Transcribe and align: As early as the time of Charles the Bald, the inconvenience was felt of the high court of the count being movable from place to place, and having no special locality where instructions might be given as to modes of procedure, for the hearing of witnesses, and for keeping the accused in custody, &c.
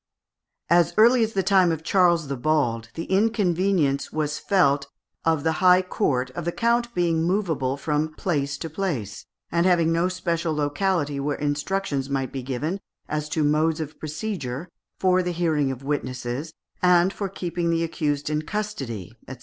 As 0.71 0.95
early 0.97 1.23
as 1.23 1.33
the 1.33 1.43
time 1.43 1.71
of 1.71 1.83
Charles 1.83 2.27
the 2.27 2.35
Bald, 2.35 2.89
the 2.95 3.03
inconvenience 3.03 4.11
was 4.11 4.39
felt 4.39 4.87
of 5.25 5.43
the 5.43 5.51
high 5.61 5.83
court 5.83 6.31
of 6.31 6.43
the 6.43 6.51
count 6.51 6.95
being 6.95 7.21
movable 7.21 7.77
from 7.77 8.11
place 8.15 8.57
to 8.57 8.67
place, 8.67 9.27
and 9.51 9.67
having 9.67 9.93
no 9.93 10.07
special 10.09 10.55
locality 10.55 11.19
where 11.19 11.37
instructions 11.37 12.09
might 12.09 12.31
be 12.31 12.41
given 12.41 12.79
as 13.07 13.29
to 13.29 13.43
modes 13.43 13.79
of 13.79 13.99
procedure, 13.99 14.69
for 14.99 15.21
the 15.21 15.33
hearing 15.33 15.69
of 15.69 15.83
witnesses, 15.83 16.51
and 16.81 17.13
for 17.13 17.29
keeping 17.29 17.69
the 17.69 17.83
accused 17.83 18.27
in 18.27 18.41
custody, 18.41 19.15
&c. 19.29 19.35